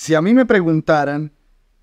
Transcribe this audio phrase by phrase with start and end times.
[0.00, 1.32] Si a mí me preguntaran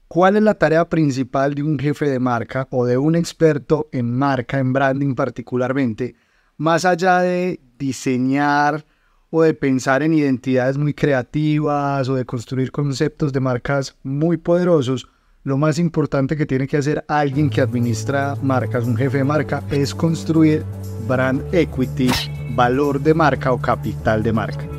[0.08, 4.10] cuál es la tarea principal de un jefe de marca o de un experto en
[4.18, 6.16] marca, en branding particularmente,
[6.56, 8.86] más allá de diseñar
[9.32, 15.10] o de pensar en identidades muy creativas o de construir conceptos de marcas muy poderosos,
[15.44, 19.62] lo más importante que tiene que hacer alguien que administra marcas, un jefe de marca,
[19.72, 20.64] es construir
[21.06, 22.10] brand equity,
[22.52, 24.75] valor de marca o capital de marca.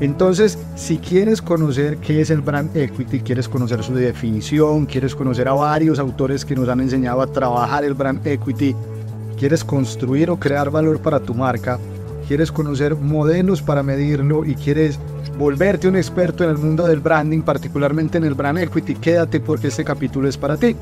[0.00, 5.48] Entonces, si quieres conocer qué es el brand equity, quieres conocer su definición, quieres conocer
[5.48, 8.76] a varios autores que nos han enseñado a trabajar el brand equity,
[9.36, 11.80] quieres construir o crear valor para tu marca,
[12.28, 15.00] quieres conocer modelos para medirlo y quieres
[15.36, 19.66] volverte un experto en el mundo del branding, particularmente en el brand equity, quédate porque
[19.66, 20.76] este capítulo es para ti.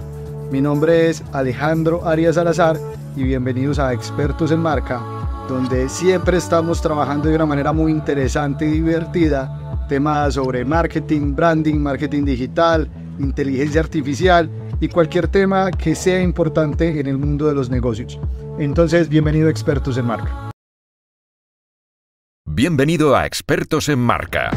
[0.51, 2.79] Mi nombre es Alejandro Arias Salazar
[3.17, 5.01] y bienvenidos a Expertos en Marca,
[5.49, 11.77] donde siempre estamos trabajando de una manera muy interesante y divertida temas sobre marketing, branding,
[11.77, 14.51] marketing digital, inteligencia artificial
[14.81, 18.19] y cualquier tema que sea importante en el mundo de los negocios.
[18.59, 20.51] Entonces, bienvenido a Expertos en Marca.
[22.49, 24.51] Bienvenido a Expertos en Marca,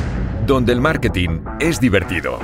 [0.46, 2.40] donde el marketing es divertido.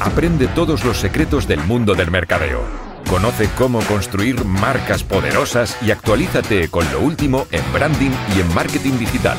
[0.00, 6.68] Aprende todos los secretos del mundo del mercadeo Conoce cómo construir marcas poderosas y actualízate
[6.68, 9.38] con lo último en branding y en marketing digital.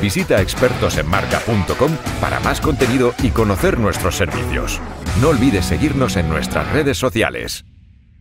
[0.00, 4.80] Visita expertosenmarca.com para más contenido y conocer nuestros servicios.
[5.20, 7.64] No olvides seguirnos en nuestras redes sociales.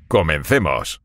[0.07, 1.01] Comencemos.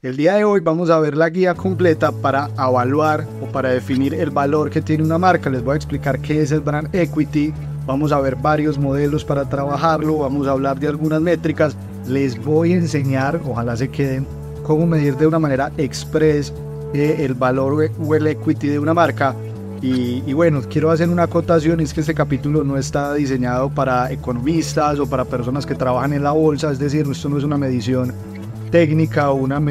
[0.00, 4.14] El día de hoy vamos a ver la guía completa para evaluar o para definir
[4.14, 5.50] el valor que tiene una marca.
[5.50, 7.52] Les voy a explicar qué es el brand equity.
[7.88, 10.18] Vamos a ver varios modelos para trabajarlo.
[10.18, 11.74] Vamos a hablar de algunas métricas
[12.06, 14.26] les voy a enseñar, ojalá se queden,
[14.62, 16.52] cómo medir de una manera express
[16.92, 19.34] eh, el valor o el equity de una marca.
[19.80, 24.98] Y, bueno, quiero hacer una acotación, es que este capítulo no está diseñado para economistas
[24.98, 28.12] o para personas que trabajan en la bolsa, es decir, esto no es una medición
[28.70, 29.62] técnica o una,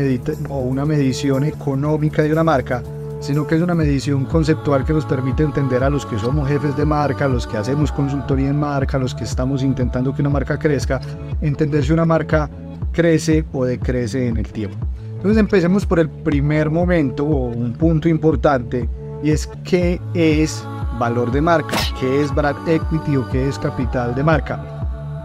[0.49, 2.81] o una medición económica de una marca,
[3.19, 6.75] sino que es una medición conceptual que nos permite entender a los que somos jefes
[6.77, 10.21] de marca, a los que hacemos consultoría en marca, a los que estamos intentando que
[10.21, 11.01] una marca crezca,
[11.41, 12.49] entender si una marca
[12.91, 14.77] crece o decrece en el tiempo.
[15.15, 18.87] Entonces empecemos por el primer momento o un punto importante
[19.23, 20.63] y es qué es
[20.99, 24.76] valor de marca, qué es brand equity o qué es capital de marca.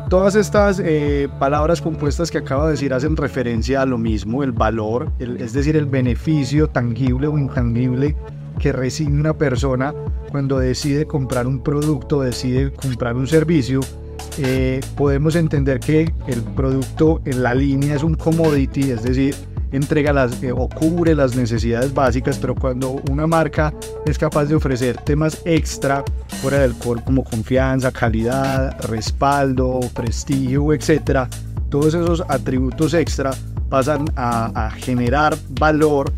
[0.09, 4.53] Todas estas eh, palabras compuestas que acabo de decir hacen referencia a lo mismo, el
[4.53, 8.15] valor, es decir, el beneficio tangible o intangible
[8.59, 9.95] que recibe una persona
[10.31, 13.81] cuando decide comprar un producto, decide comprar un servicio.
[14.39, 19.35] Eh, podemos entender que el producto en la línea es un commodity, es decir,
[19.73, 23.73] entrega las eh, o cubre las necesidades básicas, pero cuando una marca
[24.07, 26.05] es capaz de ofrecer temas extra
[26.41, 31.29] fuera del core como confianza, calidad, respaldo, prestigio, etcétera,
[31.71, 33.33] todos esos atributos extra
[33.69, 36.13] pasan a, a generar valor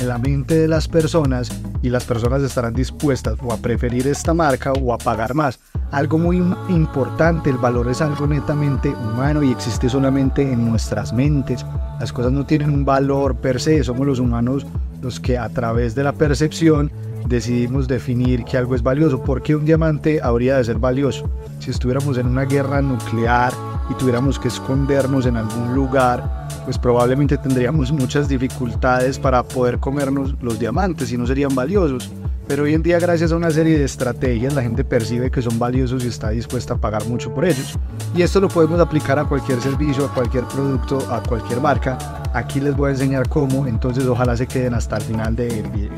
[0.00, 1.52] en la mente de las personas
[1.82, 5.60] y las personas estarán dispuestas o a preferir esta marca o a pagar más.
[5.92, 6.36] Algo muy
[6.68, 11.66] importante, el valor es algo netamente humano y existe solamente en nuestras mentes.
[11.98, 14.66] Las cosas no tienen un valor per se, somos los humanos
[15.02, 16.92] los que a través de la percepción
[17.26, 19.22] decidimos definir que algo es valioso.
[19.22, 21.28] ¿Por qué un diamante habría de ser valioso?
[21.58, 23.52] Si estuviéramos en una guerra nuclear
[23.90, 30.36] y tuviéramos que escondernos en algún lugar, pues probablemente tendríamos muchas dificultades para poder comernos
[30.40, 32.10] los diamantes y no serían valiosos.
[32.50, 35.60] Pero hoy en día gracias a una serie de estrategias la gente percibe que son
[35.60, 37.78] valiosos y está dispuesta a pagar mucho por ellos.
[38.12, 41.96] Y esto lo podemos aplicar a cualquier servicio, a cualquier producto, a cualquier marca.
[42.34, 45.92] Aquí les voy a enseñar cómo, entonces ojalá se queden hasta el final del video.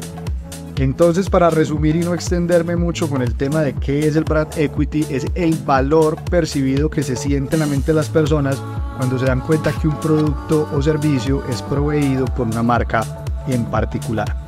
[0.77, 4.53] Entonces, para resumir y no extenderme mucho con el tema de qué es el brand
[4.59, 8.61] equity, es el valor percibido que se siente en la mente de las personas
[8.99, 13.03] cuando se dan cuenta que un producto o servicio es proveído por una marca
[13.49, 14.42] en particular.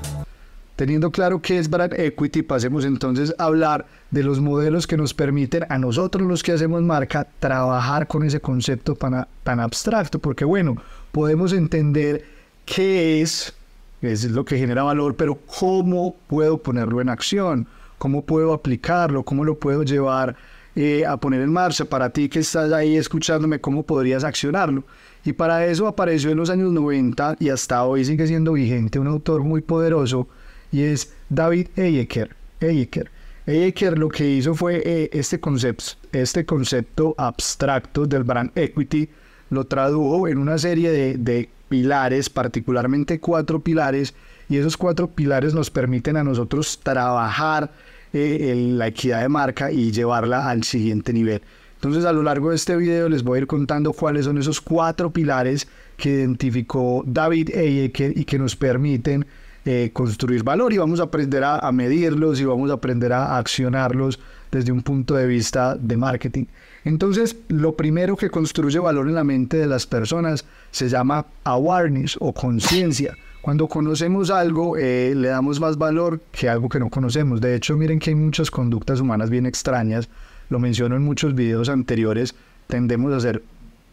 [0.76, 5.14] Teniendo claro qué es brand equity, pasemos entonces a hablar de los modelos que nos
[5.14, 10.76] permiten a nosotros los que hacemos marca trabajar con ese concepto tan, abstracto, porque bueno,
[11.12, 12.24] podemos entender
[12.64, 13.54] qué es
[14.02, 17.66] es lo que genera valor, pero ¿cómo puedo ponerlo en acción?
[17.96, 19.22] ¿Cómo puedo aplicarlo?
[19.22, 20.36] ¿Cómo lo puedo llevar
[20.74, 21.84] eh, a poner en marcha?
[21.86, 24.84] Para ti que estás ahí escuchándome, ¿cómo podrías accionarlo?
[25.24, 29.06] Y para eso apareció en los años 90 y hasta hoy sigue siendo vigente un
[29.06, 30.28] autor muy poderoso
[30.72, 32.34] y es David Eyeker.
[32.60, 33.10] Eyeker.
[33.46, 39.08] Eyeker lo que hizo fue eh, este, concepto, este concepto abstracto del brand equity,
[39.50, 44.14] lo tradujo en una serie de, pilares, particularmente cuatro pilares,
[44.48, 47.72] y esos cuatro pilares nos permiten a nosotros trabajar
[48.12, 51.42] eh, la equidad de marca y llevarla al siguiente nivel.
[51.84, 54.60] Entonces a lo largo de este video les voy a ir contando cuáles son esos
[54.60, 55.68] cuatro pilares
[55.98, 59.26] que identificó David Eyeker y que nos permiten
[59.66, 64.20] eh, construir valor y vamos a aprender a, medirlos y vamos a aprender a accionarlos
[64.52, 66.44] desde un punto de vista de marketing.
[66.84, 72.18] Entonces, lo primero que construye valor en la mente de las personas se llama awareness
[72.20, 73.16] o conciencia.
[73.40, 77.40] Cuando conocemos algo, eh, le damos más valor que algo que no conocemos.
[77.40, 80.10] De hecho, miren que hay muchas conductas humanas bien extrañas.
[80.50, 82.34] Lo menciono en muchos videos anteriores.
[82.66, 83.42] Tendemos a ser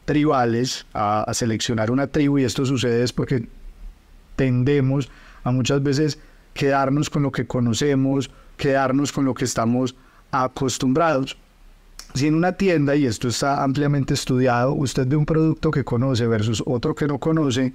[0.04, 3.48] tribales, a, a seleccionar una tribu y esto sucede es porque
[4.36, 5.10] tendemos
[5.44, 6.20] a muchas veces
[6.54, 9.96] quedarnos con lo que conocemos, quedarnos con lo que estamos
[10.32, 11.38] acostumbrados.
[12.14, 16.28] Si en una tienda, y esto está ampliamente estudiado, usted ve un producto que conoce
[16.28, 17.74] versus otro que no conoce,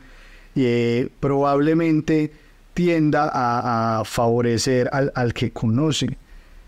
[0.54, 2.32] eh, probablemente
[2.74, 6.18] tienda a, favorecer al, al, que conoce.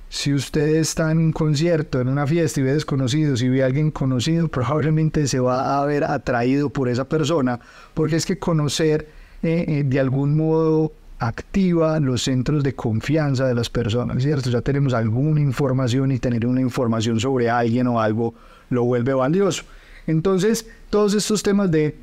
[0.08, 3.66] Si usted está en un concierto, en una fiesta y ve desconocidos y ve a
[3.66, 7.60] alguien conocido, probablemente se va a ver atraído por esa persona,
[7.92, 9.08] porque es que conocer
[9.42, 14.50] eh, eh, de algún modo activa los centros de confianza de las personas, ¿cierto?
[14.50, 18.34] Ya tenemos alguna información y tener una información sobre alguien o algo
[18.70, 19.64] lo vuelve valioso.
[20.06, 21.94] Entonces, todos estos temas de,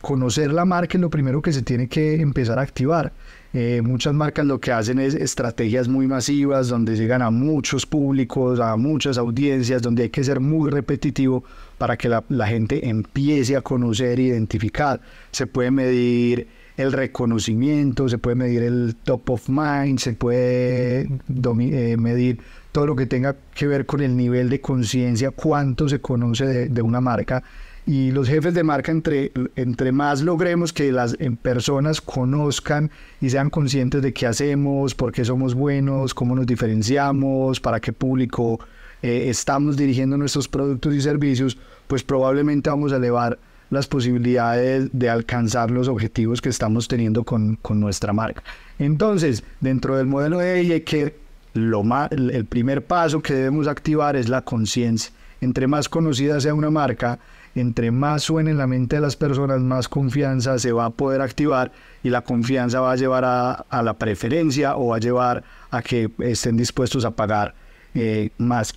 [0.00, 3.12] conocer la marca es lo primero que se tiene que empezar a activar.
[3.52, 8.60] Eh, muchas marcas lo que hacen es estrategias muy masivas donde llegan a muchos públicos,
[8.60, 11.44] a muchas audiencias, donde hay que ser muy repetitivo
[11.78, 15.00] para que la, la gente empiece a conocer identificar.
[15.32, 16.46] Se puede medir
[16.76, 22.40] el reconocimiento, se puede medir el top of mind, se puede eh, medir
[22.72, 26.82] todo lo que tenga que ver con el nivel de conciencia, cuánto se conoce de,
[26.82, 27.42] una marca.
[27.84, 32.90] Y los jefes de marca, entre, entre más logremos que las personas conozcan
[33.20, 37.92] y sean conscientes de qué hacemos, por qué somos buenos, cómo nos diferenciamos, para qué
[37.92, 38.60] público
[39.02, 41.58] eh, estamos dirigiendo nuestros productos y servicios,
[41.88, 43.38] pues probablemente vamos a elevar
[43.72, 48.42] las posibilidades de alcanzar los objetivos que estamos teniendo con, nuestra marca.
[48.78, 51.14] Entonces, dentro del modelo de
[51.54, 55.10] lo el primer paso que debemos activar es la conciencia.
[55.40, 57.18] Entre más conocida sea una marca,
[57.54, 61.22] entre más suene en la mente de las personas, más confianza se va a poder
[61.22, 61.72] activar
[62.02, 66.10] y la confianza va a llevar a, la preferencia o va a llevar a que
[66.18, 67.54] estén dispuestos a pagar
[67.94, 68.74] eh, más.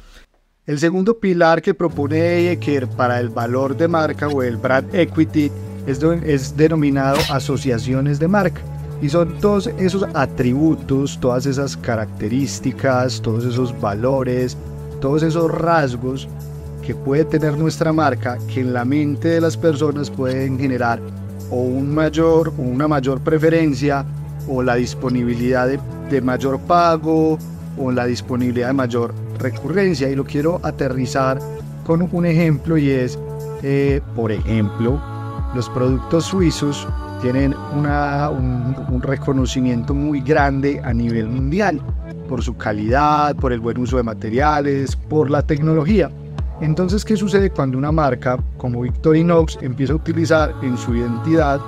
[0.68, 5.52] El segundo pilar que propone Eker para el valor de marca o el brand equity
[5.86, 8.62] es, es denominado asociaciones de marca.
[9.00, 14.58] Y son todos esos atributos, todas esas características, todos esos valores,
[15.02, 16.28] todos esos rasgos
[16.84, 21.00] que puede tener nuestra marca que en la mente de las personas pueden generar
[21.52, 24.04] o un mayor, una mayor preferencia
[24.48, 25.80] o la disponibilidad de,
[26.10, 27.38] de mayor pago
[27.78, 31.40] o la disponibilidad de mayor recurrencia y lo quiero aterrizar
[31.86, 33.18] con un ejemplo y es,
[33.64, 35.02] eh, por ejemplo,
[35.54, 36.88] los productos suizos
[37.22, 41.80] tienen una, un, reconocimiento muy grande a nivel mundial
[42.28, 46.12] por su calidad, por el buen uso de materiales, por la tecnología.
[46.62, 51.60] Entonces, ¿qué sucede cuando una marca como Victorinox empieza a utilizar en su identidad,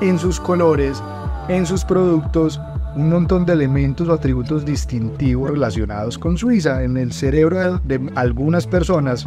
[0.00, 1.02] en sus colores,
[1.48, 2.60] en sus productos,
[2.94, 6.82] un montón de elementos o atributos distintivos relacionados con Suiza.
[6.82, 9.26] En el cerebro de, algunas personas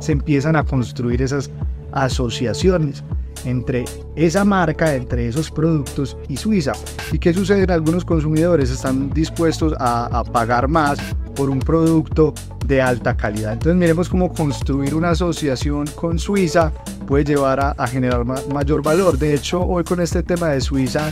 [0.00, 1.50] se empiezan a construir esas
[1.92, 3.02] asociaciones
[3.44, 3.84] entre
[4.16, 6.72] esa marca, entre esos productos y Suiza.
[7.12, 7.72] ¿Y qué sucede?
[7.72, 10.98] Algunos consumidores están dispuestos a, pagar más
[11.38, 12.34] por un producto
[12.66, 13.52] de alta calidad.
[13.52, 16.72] Entonces miremos cómo construir una asociación con Suiza
[17.06, 19.16] puede llevar a, generar mayor valor.
[19.16, 21.10] De hecho, hoy con este tema de Suiza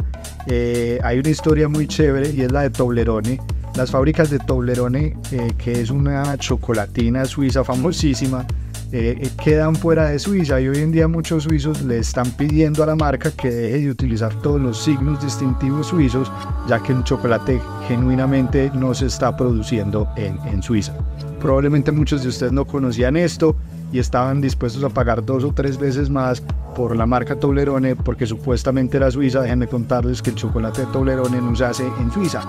[0.49, 3.41] eh, hay una historia muy chévere y es la de Toblerone.
[3.77, 8.45] Las fábricas de Toblerone, eh, que es una chocolatina suiza famosísima,
[8.93, 12.87] eh, quedan fuera de Suiza y hoy en día muchos suizos le están pidiendo a
[12.87, 16.31] la marca que deje de utilizar todos los signos distintivos suizos,
[16.69, 20.93] ya que el chocolate genuinamente no se está produciendo en, en Suiza.
[21.41, 23.57] Probablemente muchos de ustedes no conocían esto
[23.93, 26.43] y estaban dispuestos a pagar dos o tres veces más
[26.75, 31.41] por la marca Toblerone porque supuestamente era suiza, déjenme contarles que el chocolate de Toblerone
[31.41, 32.43] no se hace en Suiza.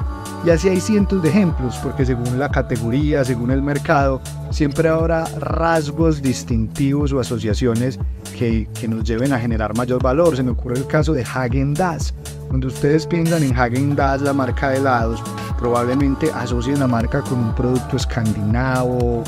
[0.46, 5.26] Y así hay cientos de ejemplos porque según la categoría, según el mercado, siempre habrá
[5.40, 8.00] rasgos distintivos o asociaciones
[8.38, 10.36] que, que nos lleven a generar mayor valor.
[10.36, 12.14] Se me ocurre el caso de Hagen Dazs.
[12.50, 15.24] Cuando ustedes piensan en Hagen Dazs, la marca de helados,
[15.58, 19.24] probablemente asocien la marca con un producto escandinavo,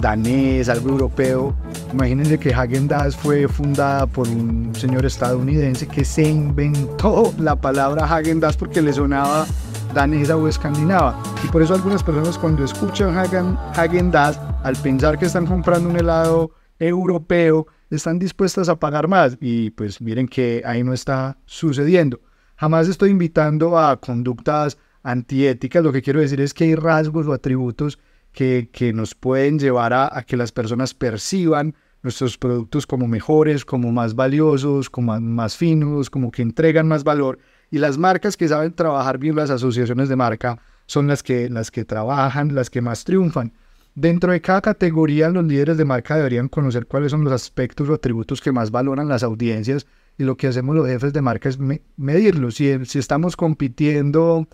[0.00, 1.54] danés, algo europeo.
[1.92, 8.04] Imagínense que Hagen Dazs fue fundada por un señor estadounidense que se inventó la palabra
[8.04, 9.46] Hagen Dazs porque le sonaba
[9.94, 11.20] danesa o escandinava.
[11.44, 15.88] Y por eso algunas personas cuando escuchan Hagen, Hagen Dazs, al pensar que están comprando
[15.88, 19.38] un helado europeo, están dispuestas a pagar más.
[19.40, 22.20] Y pues miren que ahí no está sucediendo.
[22.56, 25.82] Jamás estoy invitando a conductas antiéticas.
[25.82, 27.98] Lo que quiero decir es que hay rasgos o atributos
[28.36, 34.14] que, nos pueden llevar a, que las personas perciban nuestros productos como mejores, como más
[34.14, 37.38] valiosos, como más finos, como que entregan más valor.
[37.70, 41.70] Y las marcas que saben trabajar bien las asociaciones de marca son las que, las
[41.70, 43.54] que trabajan, las que más triunfan.
[43.94, 47.94] Dentro de cada categoría, los líderes de marca deberían conocer cuáles son los aspectos o
[47.94, 49.86] atributos que más valoran las audiencias
[50.18, 51.58] y lo que hacemos los jefes de marca es
[51.96, 52.56] medirlos.
[52.56, 54.46] Si, si estamos compitiendo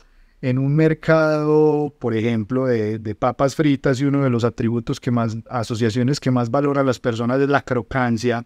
[0.42, 5.38] en un mercado, por ejemplo, de, papas fritas y uno de los atributos que más,
[5.48, 8.44] asociaciones que más valoran las personas es la crocancia,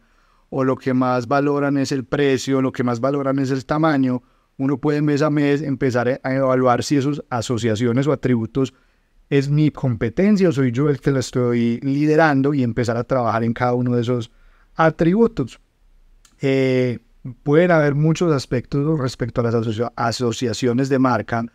[0.51, 4.23] o lo que más valoran es el precio, lo que más valoran es el tamaño,
[4.59, 8.75] uno puede mes a mes empezar a evaluar si esas asociaciones o atributos
[9.29, 13.43] es mi competencia o soy yo el que la estoy liderando y empezar a trabajar
[13.43, 14.31] en cada uno de esos
[14.75, 15.61] atributos.
[16.41, 17.01] Eh,
[17.43, 21.47] pueden haber muchos aspectos respecto a las asociaciones de marca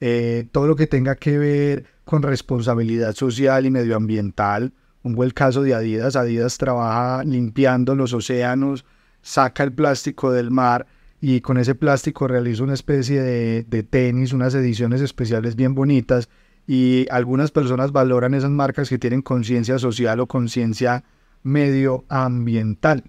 [0.00, 4.72] eh, todo lo que tenga que ver con responsabilidad social y medioambiental.
[5.02, 6.16] Un buen caso de Adidas.
[6.16, 8.84] Adidas trabaja limpiando los océanos,
[9.22, 10.86] saca el plástico del mar
[11.20, 16.28] y con ese plástico realiza una especie de, tenis, unas ediciones especiales bien bonitas
[16.66, 21.04] y algunas personas valoran esas marcas que tienen conciencia social o conciencia
[21.42, 23.04] medioambiental.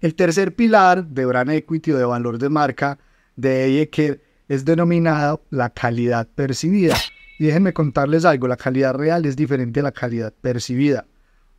[0.00, 2.98] El tercer pilar de brand equity o de valor de marca
[3.34, 6.96] de que es denominado la calidad percibida.
[7.38, 11.06] Y déjenme contarles algo, la calidad real es diferente a la calidad percibida.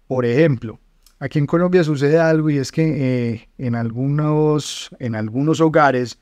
[0.08, 0.80] Por ejemplo,
[1.20, 6.20] aquí en Colombia sucede algo y es que eh, en, algunos, en algunos hogares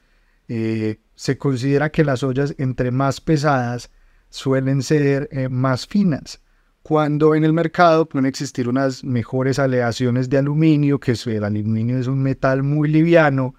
[0.48, 3.90] eh, se considera que las ollas entre más pesadas
[4.30, 6.42] suelen ser eh, más finas,
[6.84, 12.08] cuando en el mercado pueden existir unas mejores aleaciones de aluminio, que el aluminio es
[12.08, 13.56] un metal muy liviano,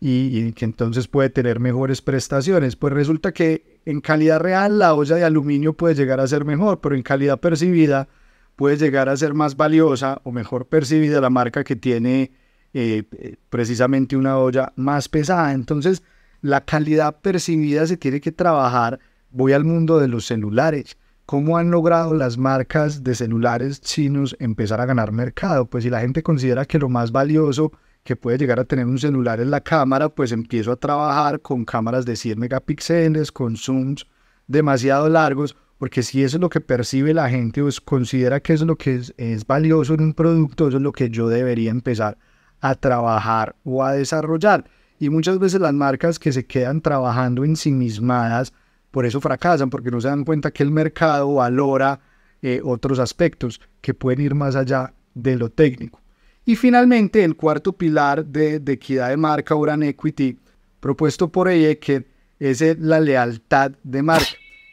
[0.00, 2.76] y, que entonces puede tener mejores prestaciones.
[2.76, 6.80] Pues resulta que en calidad real la olla de aluminio puede llegar a ser mejor,
[6.80, 8.08] pero en calidad percibida
[8.56, 12.32] puede llegar a ser más valiosa o mejor percibida la marca que tiene
[12.74, 13.04] eh,
[13.50, 15.52] precisamente una olla más pesada.
[15.52, 16.02] Entonces
[16.40, 19.00] la calidad percibida se tiene que trabajar.
[19.30, 20.96] Voy al mundo de los celulares.
[21.26, 25.66] ¿Cómo han logrado las marcas de celulares chinos empezar a ganar mercado?
[25.66, 27.72] Pues si la gente considera que lo más valioso
[28.08, 31.66] que puede llegar a tener un celular en la cámara, pues empiezo a trabajar con
[31.66, 34.06] cámaras de 100 megapíxeles, con zooms
[34.46, 38.64] demasiado largos, porque si eso es lo que percibe la gente o considera que eso
[38.64, 41.70] es lo que es, es valioso en un producto, eso es lo que yo debería
[41.70, 42.16] empezar
[42.62, 44.64] a trabajar o a desarrollar.
[44.98, 48.54] Y muchas veces las marcas que se quedan trabajando en sí mismas,
[48.90, 52.00] por eso fracasan, porque no se dan cuenta que el mercado valora
[52.40, 56.00] eh, otros aspectos que pueden ir más allá de lo técnico.
[56.48, 60.38] Y finalmente, el cuarto pilar de, equidad de marca, Brand Equity,
[60.80, 62.06] propuesto por que
[62.38, 64.30] es la lealtad de marca.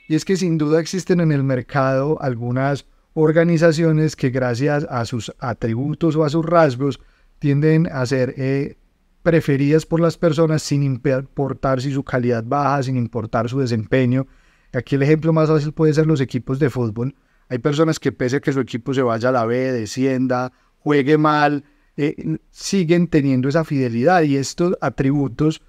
[0.08, 5.34] Y es que sin duda existen en el mercado algunas organizaciones que gracias a sus
[5.38, 7.02] atributos o a sus rasgos
[7.40, 8.78] tienden a ser eh,
[9.22, 14.28] preferidas por las personas sin importar si su calidad baja, sin importar su desempeño.
[14.72, 17.16] Aquí el ejemplo más fácil puede ser los equipos de fútbol.
[17.50, 20.54] Hay personas que pese a que su equipo se vaya a la B, descienda
[20.86, 21.64] juegue mal,
[21.98, 25.64] eh, siguen teniendo esa fidelidad y estos atributos,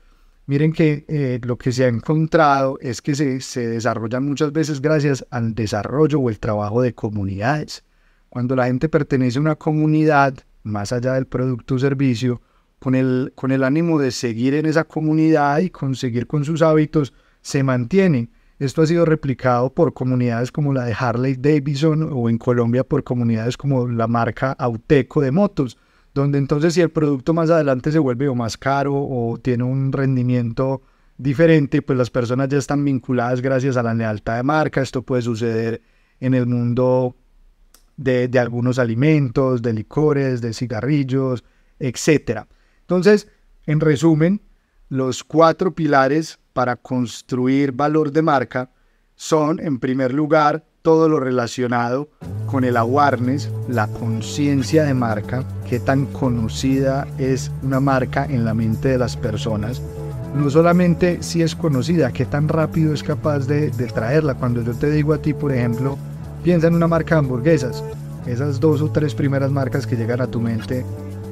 [0.44, 4.82] miren que eh, lo que se ha encontrado es que se, se desarrollan muchas veces
[4.82, 7.82] gracias al desarrollo o el trabajo de comunidades.
[8.28, 12.42] Cuando la gente pertenece a una comunidad, más allá del producto o servicio,
[12.78, 17.14] con el, con el ánimo de seguir en esa comunidad y conseguir con sus hábitos,
[17.40, 18.28] se mantienen.
[18.58, 23.04] Esto ha sido replicado por comunidades como la de Harley Davidson o en Colombia por
[23.04, 25.76] comunidades como la marca Auteco de motos,
[26.14, 29.92] donde entonces si el producto más adelante se vuelve o más caro o tiene un
[29.92, 30.80] rendimiento
[31.18, 34.80] diferente, pues las personas ya están vinculadas gracias a la lealtad de marca.
[34.80, 35.82] Esto puede suceder
[36.20, 37.14] en el mundo
[37.98, 41.44] de, de algunos alimentos, de licores, de cigarrillos,
[41.78, 42.44] etc.
[42.80, 43.28] Entonces,
[43.66, 44.40] en resumen,
[44.88, 48.70] los cuatro pilares para construir valor de marca
[49.16, 52.08] son, en primer lugar, todo lo relacionado
[52.46, 58.54] con el awareness, la conciencia de marca, qué tan conocida es una marca en la
[58.54, 59.82] mente de las personas.
[60.36, 64.34] No solamente si es conocida, qué tan rápido es capaz de, de traerla.
[64.34, 65.98] Cuando yo te digo a ti, por ejemplo,
[66.44, 67.82] piensa en una marca de hamburguesas,
[68.26, 70.84] esas dos o tres primeras marcas que llegan a tu mente,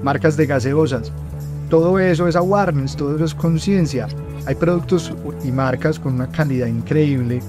[0.02, 1.12] marcas de gaseosas,
[1.68, 4.08] todo eso es awareness, todo eso es conciencia.
[4.46, 5.12] Hay productos
[5.44, 7.40] y marcas con una calidad increíble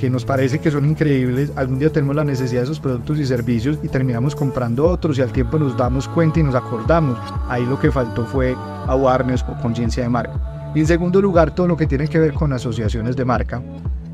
[0.00, 3.26] que nos parece que son increíbles, algún día tenemos la necesidad de esos productos y
[3.26, 7.18] servicios y terminamos comprando otros y al tiempo nos damos cuenta y nos acordamos.
[7.48, 10.72] Ahí lo que faltó fue awareness o conciencia de marca.
[10.74, 13.60] Y en segundo lugar, todo lo que tiene que ver con asociaciones de marca.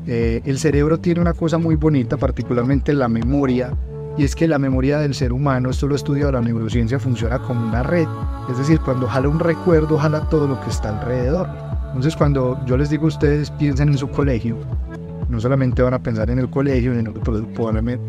[0.05, 3.71] Eh, el cerebro tiene una cosa muy bonita, particularmente la memoria,
[4.17, 7.39] y es que la memoria del ser humano, esto lo he estudiado la neurociencia, funciona
[7.39, 8.07] como una red.
[8.49, 11.47] Es decir, cuando jala un recuerdo, jala todo lo que está alrededor.
[11.87, 14.57] Entonces, cuando yo les digo a ustedes, piensen en su colegio,
[15.29, 17.19] no solamente van a pensar en el colegio, sino que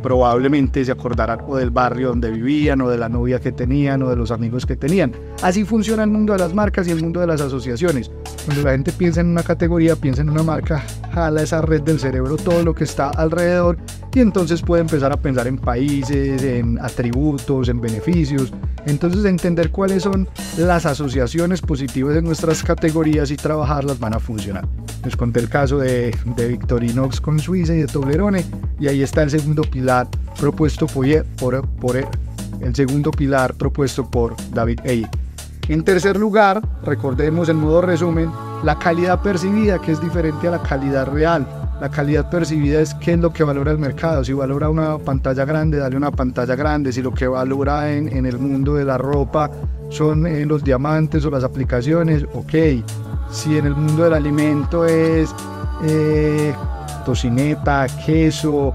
[0.03, 4.11] probablemente se acordarán o del barrio donde vivían, o de la novia que tenían, o
[4.11, 5.13] de los amigos que tenían.
[5.43, 8.11] Así funciona el mundo de las marcas y el mundo de las asociaciones.
[8.45, 10.83] Cuando la gente piensa en una categoría, piensa en una marca,
[11.13, 13.79] jala esa red del cerebro todo lo que está alrededor
[14.15, 18.53] y entonces puede empezar a pensar en países, en atributos, en beneficios.
[18.87, 24.67] Entonces entender cuáles son las asociaciones positivas de nuestras categorías y trabajarlas van a funcionar.
[25.05, 26.49] Les conté el caso de, de
[27.21, 28.45] Con Suiza y de Toblerone
[28.79, 30.07] y ahí está el segundo pilar
[30.38, 35.11] propuesto por, por, el segundo pilar propuesto por David A.
[35.73, 38.31] En tercer lugar, recordemos en modo resumen,
[38.62, 41.47] la calidad percibida, que es diferente a la calidad real.
[41.81, 44.23] La calidad percibida es qué es lo que valora el mercado.
[44.23, 46.93] Si valora una pantalla grande, dale una pantalla grande.
[46.93, 49.50] Si lo que valora en, en el mundo de la ropa
[49.88, 52.85] son eh, los diamantes o las aplicaciones, ok.
[53.31, 55.35] Si en el mundo del alimento es
[55.85, 56.53] eh,
[57.05, 58.75] tocineta, queso,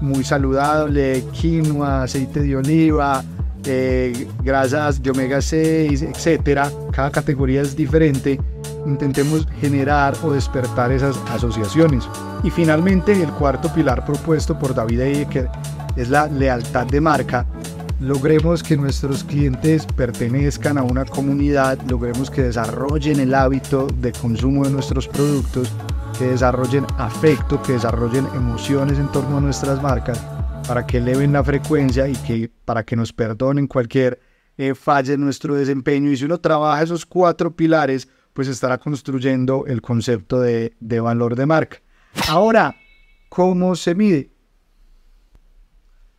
[0.00, 3.22] muy saludable, quinoa, aceite de oliva,
[3.66, 6.70] eh, grasas de omega 6, etcétera.
[6.92, 8.38] Cada categoría es diferente.
[8.86, 12.08] Intentemos generar o despertar esas asociaciones.
[12.42, 15.48] Y finalmente, el cuarto pilar propuesto por David Eker
[15.96, 17.46] es la lealtad de marca.
[18.00, 24.64] Logremos que nuestros clientes pertenezcan a una comunidad, logremos que desarrollen el hábito de consumo
[24.64, 25.72] de nuestros productos,
[26.18, 30.18] que desarrollen afecto, que desarrollen emociones en torno a nuestras marcas
[30.66, 34.20] para que eleven la frecuencia y que para que nos perdonen cualquier
[34.56, 36.10] eh, falla en nuestro desempeño.
[36.10, 41.36] Y si uno trabaja esos cuatro pilares, pues estará construyendo el concepto de, de valor
[41.36, 41.78] de marca.
[42.28, 42.76] Ahora,
[43.28, 44.30] ¿cómo se mide?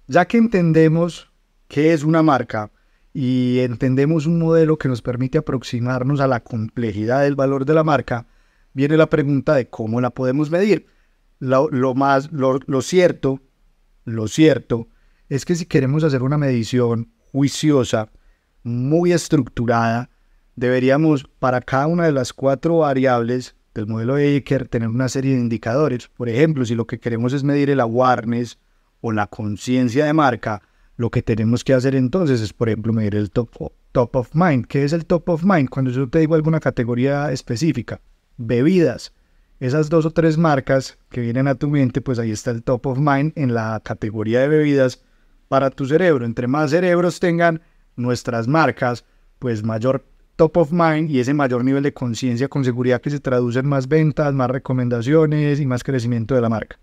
[0.08, 1.32] Ya que entendemos
[1.68, 2.72] qué es una marca
[3.14, 7.84] y entendemos un modelo que nos permite aproximarnos a la complejidad del valor de la
[7.84, 8.28] marca,
[8.76, 10.86] viene la pregunta de cómo la podemos medir.
[11.40, 13.40] Lo, más, lo, cierto
[14.04, 14.88] lo cierto
[15.30, 18.12] es que si queremos hacer una medición juiciosa,
[18.64, 20.10] muy estructurada,
[20.56, 25.36] deberíamos para cada una de las cuatro variables del modelo de Eker tener una serie
[25.36, 26.08] de indicadores.
[26.10, 28.60] Por ejemplo, si lo que queremos es medir el awareness
[29.02, 30.62] o la conciencia de marca,
[30.98, 33.50] lo que tenemos que hacer entonces es, por ejemplo, medir el top,
[33.92, 34.66] top of mind.
[34.66, 35.70] ¿Qué es el top of mind?
[35.70, 38.02] Cuando yo te digo alguna categoría específica.
[38.38, 39.14] Bebidas
[39.60, 42.88] esas dos o tres marcas que vienen a tu mente, pues ahí está el top
[42.88, 45.02] of mind en la categoría de bebidas
[45.48, 46.26] para tu cerebro.
[46.26, 47.62] Entre más cerebros tengan
[47.96, 49.06] nuestras marcas,
[49.40, 53.22] pues mayor top of mind y ese mayor nivel de conciencia con seguridad que se
[53.22, 56.78] traduce en más ventas, más recomendaciones y más crecimiento de la marca.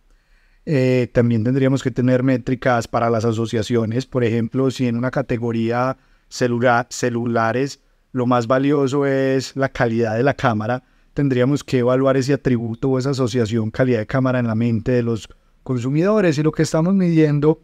[0.64, 5.98] Eh, también tendríamos que tener métricas para las asociaciones, por ejemplo, si en una categoría
[6.28, 7.80] celular, celulares
[8.12, 10.82] lo más valioso es la calidad de la cámara,
[11.14, 15.02] tendríamos que evaluar ese atributo o esa asociación calidad de cámara en la mente de
[15.02, 15.28] los
[15.62, 17.60] consumidores y lo que estamos midiendo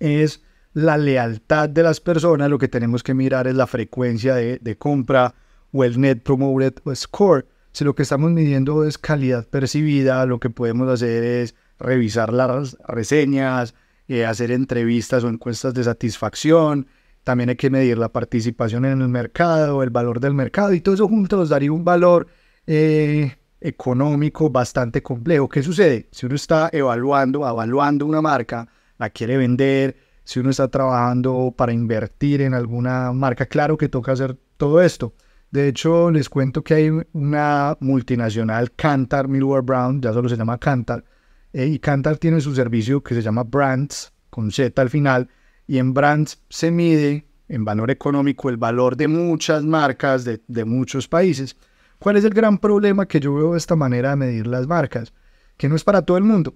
[0.00, 4.76] es la lealtad de las personas, lo que tenemos que mirar es la frecuencia de,
[4.76, 5.34] compra
[5.72, 7.46] o el Net Promoted Score.
[7.72, 12.76] Si lo que estamos midiendo es calidad percibida, lo que podemos hacer es revisar las
[12.88, 13.74] reseñas,
[14.08, 16.88] eh, hacer entrevistas o encuestas de satisfacción.
[17.22, 20.94] También hay que medir la participación en el mercado, el valor del mercado y todo
[20.94, 22.26] eso junto nos daría un valor
[22.66, 25.48] eh, económico bastante complejo.
[25.48, 26.08] ¿Qué sucede?
[26.10, 31.72] Si uno está evaluando, evaluando una marca, la quiere vender, si uno está trabajando para
[31.72, 35.14] invertir en alguna marca, claro que toca hacer todo esto.
[35.50, 40.58] De hecho, les cuento que hay una multinacional, Cantar Millward Brown, ya solo se llama
[40.58, 41.04] Cantar,
[41.52, 45.28] eh, y Cantar tiene su servicio que se llama Brands, con Z al final,
[45.66, 50.64] y en Brands se mide en valor económico el valor de muchas marcas de, de
[50.64, 51.56] muchos países.
[52.04, 55.14] ¿Cuál es el gran problema que yo veo de esta manera de medir las marcas?
[55.56, 56.54] Que no es para todo el mundo.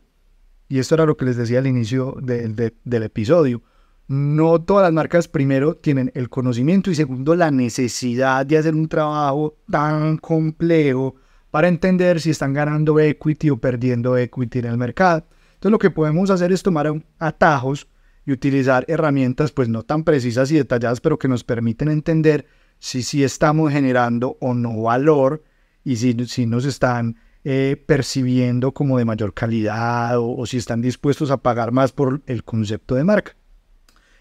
[0.69, 3.63] Y esto era lo que les decía al inicio del episodio.
[4.09, 8.89] No todas las marcas, primero, tienen el conocimiento y segundo, la necesidad de hacer un
[8.89, 11.15] trabajo tan complejo
[11.51, 15.25] para entender si están ganando equity o perdiendo equity en el mercado.
[15.55, 17.89] Entonces lo que podemos hacer es tomar atajos
[18.27, 22.45] y utilizar herramientas pues no tan precisas y detalladas, pero que nos permiten entender
[22.79, 25.45] si sí estamos generando o no valor
[25.85, 31.31] y si, si nos están eh, percibiendo como de mayor calidad o, si están dispuestos
[31.31, 33.37] a pagar más por el concepto de marca.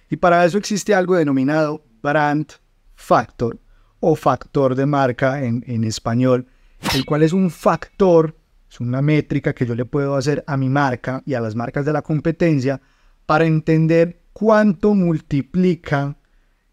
[0.09, 2.47] Y para eso existe algo denominado brand
[2.95, 3.59] factor
[3.99, 6.47] o factor de marca en, en español,
[6.95, 8.37] el cual es un factor,
[8.69, 11.85] es una métrica que yo le puedo hacer a mi marca y a las marcas
[11.85, 12.79] de la competencia
[13.25, 16.15] para entender cuánto multiplica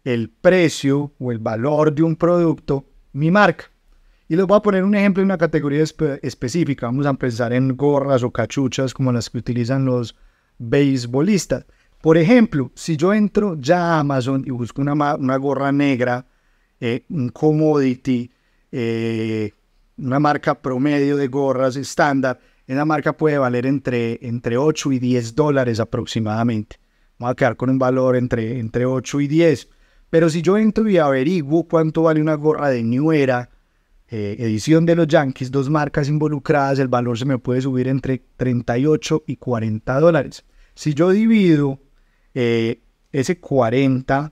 [0.05, 3.65] el precio o el valor de un producto mi marca.
[4.29, 6.85] Y les voy a poner un ejemplo de una categoría específica.
[6.85, 10.15] Vamos a pensar en gorras o cachuchas como las que utilizan los
[10.57, 11.65] beisbolistas.
[12.01, 16.25] Por ejemplo, si yo entro ya a Amazon y busco una, una gorra negra,
[16.79, 18.31] eh, un commodity,
[18.71, 19.51] eh,
[19.97, 25.35] una marca promedio de gorras estándar, esa marca puede valer entre, entre 8 y 10
[25.35, 26.77] dólares aproximadamente.
[27.17, 29.69] Vamos a quedar con un valor entre, entre 8 y 10.
[30.15, 33.49] Pero si yo entro y averiguo cuánto vale una gorra de New Era,
[34.07, 38.23] eh, edición de los Yankees, dos marcas involucradas, el valor se me puede subir entre
[38.37, 40.45] 38 y 40 dólares.
[40.73, 41.81] Si yo divido
[42.33, 42.79] eh,
[43.11, 44.31] ese 40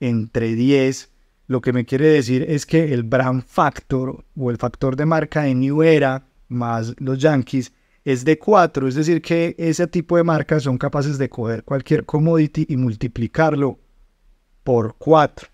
[0.00, 1.12] entre 10,
[1.46, 5.42] lo que me quiere decir es que el brand factor o el factor de marca
[5.42, 7.72] de New Era más los Yankees
[8.04, 12.04] es de 4, es decir que ese tipo de marcas son capaces de coger cualquier
[12.04, 13.78] commodity y multiplicarlo
[14.62, 15.48] por 4.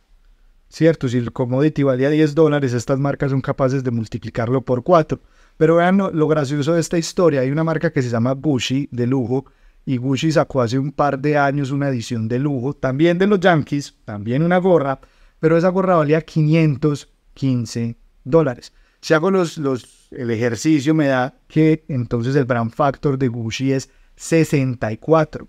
[0.68, 1.08] ¿cierto?
[1.08, 5.18] Si el commodity valía 10 dólares, estas marcas son capaces de multiplicarlo por 4.
[5.56, 7.40] Pero vean lo, gracioso de esta historia.
[7.40, 9.46] Hay una marca que se llama Gucci de lujo
[9.86, 13.40] y Gucci sacó hace un par de años una edición de lujo, también de los
[13.40, 15.00] Yankees, también una gorra,
[15.40, 18.72] pero esa gorra valía 515 dólares.
[19.00, 23.72] Si hago los, los, el ejercicio me da que entonces el brand factor de Gucci
[23.72, 25.48] es 64.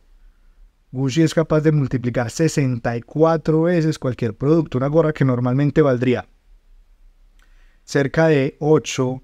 [0.91, 4.77] Gucci es capaz de multiplicar 64 veces cualquier producto.
[4.77, 6.27] Una gorra que normalmente valdría
[7.83, 9.21] cerca de 8,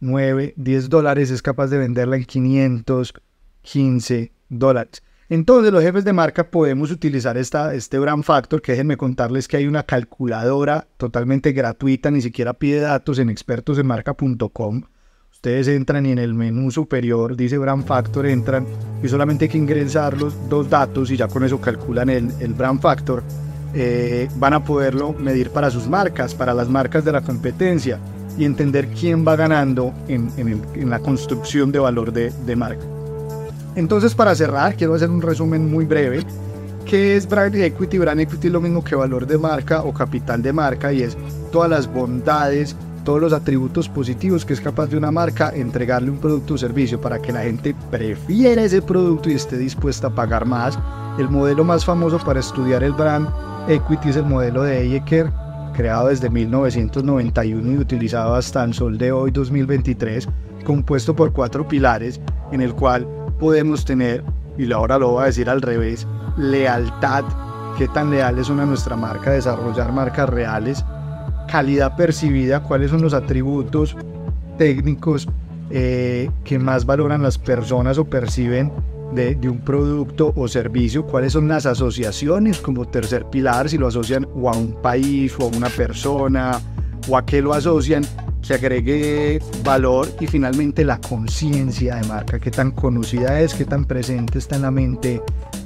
[0.00, 5.02] 9, 10 dólares es capaz de venderla en 515 dólares.
[5.28, 9.56] Entonces los jefes de marca podemos utilizar esta, este brand factor, que déjenme contarles que
[9.56, 14.82] hay una calculadora totalmente gratuita, ni siquiera pide datos en expertosenmarca.com
[15.40, 18.66] Ustedes entran y en el menú superior dice Brand Factor, entran
[19.02, 22.52] y solamente hay que ingresar los dos datos y ya con eso calculan el, el
[22.52, 23.22] Brand Factor.
[23.72, 27.98] Eh, van a poderlo medir para sus marcas, para las marcas de la competencia
[28.36, 32.84] y entender quién va ganando en, en, la construcción de valor de, de, marca.
[33.76, 36.22] Entonces, para cerrar, quiero hacer un resumen muy breve.
[36.84, 37.96] ¿Qué es Brand Equity?
[37.96, 41.16] Brand Equity es lo mismo que valor de marca o capital de marca y es
[41.50, 46.18] todas las bondades, todos los atributos positivos que es capaz de una marca entregarle un
[46.18, 50.46] producto o servicio para que la gente prefiera ese producto y esté dispuesta a pagar
[50.46, 50.78] más.
[51.18, 53.28] El modelo más famoso para estudiar el brand
[53.68, 55.30] equity es el modelo de Eyeker,
[55.74, 60.28] creado desde 1991 y utilizado hasta el sol de hoy 2023,
[60.64, 62.20] compuesto por cuatro pilares
[62.52, 63.06] en el cual
[63.38, 64.24] podemos tener,
[64.58, 67.24] y ahora lo voy a decir al revés, lealtad,
[67.78, 70.84] qué tan leales son a nuestra marca, desarrollar marcas reales,
[71.50, 73.96] calidad percibida, cuáles son los atributos
[74.58, 75.28] técnicos
[75.70, 78.70] eh, que más valoran las personas o perciben
[79.14, 83.88] de, de, un producto o servicio, cuáles son las asociaciones como tercer pilar, si lo
[83.88, 86.60] asocian o a un país o a una persona
[87.08, 88.04] o a qué lo asocian,
[88.46, 93.84] que agregue valor y finalmente la conciencia de marca, qué tan conocida es, qué tan
[93.84, 95.20] presente está en la mente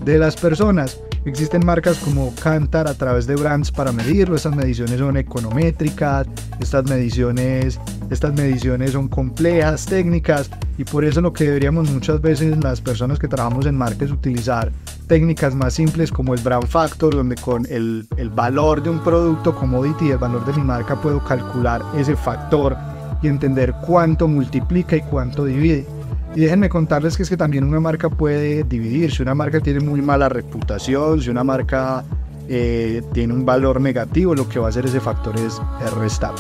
[0.05, 0.99] de las personas.
[1.24, 4.37] Existen marcas como Cantar a través de brands para medirlo.
[4.37, 6.26] Estas mediciones son econométricas,
[6.60, 12.62] estas mediciones, estas mediciones son complejas, técnicas, y por eso lo que deberíamos muchas veces
[12.62, 14.70] las personas que trabajamos en marcas utilizar
[15.06, 19.54] técnicas más simples como el brand factor, donde con el, el valor de un producto,
[19.54, 22.76] commodity, el valor de mi marca, puedo calcular ese factor
[23.22, 25.87] y entender cuánto multiplica y cuánto divide.
[26.35, 29.12] Y déjenme contarles que es que también una marca puede dividir.
[29.12, 32.05] Si una marca tiene muy mala reputación, si una marca
[32.49, 35.61] eh, tiene un valor negativo, lo que va a hacer ese factor es
[35.94, 36.35] restar.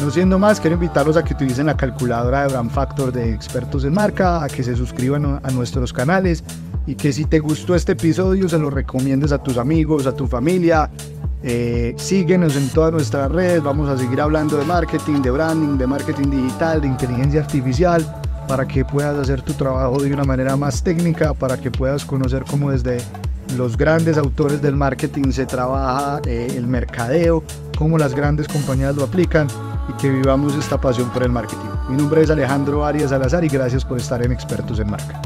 [0.00, 3.84] No siendo más, quiero invitarlos a que utilicen la calculadora de Brand Factor de expertos
[3.84, 6.42] en marca, a que se suscriban a nuestros canales
[6.86, 10.26] y que si te gustó este episodio se lo recomiendes a tus amigos, a tu
[10.26, 10.90] familia.
[11.42, 15.86] Eh, síguenos en todas nuestras redes, vamos a seguir hablando de marketing, de branding, de
[15.86, 20.82] marketing digital, de inteligencia artificial para que puedas hacer tu trabajo de una manera más
[20.82, 22.98] técnica, para que puedas conocer cómo desde
[23.56, 27.42] los grandes autores del marketing se trabaja eh, el mercadeo,
[27.78, 29.46] cómo las grandes compañías lo aplican
[29.88, 31.68] y que vivamos esta pasión por el marketing.
[31.88, 35.20] Mi nombre es Alejandro Arias Salazar y gracias por estar en Expertos en Marca.